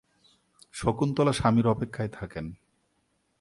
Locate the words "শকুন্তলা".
0.73-1.33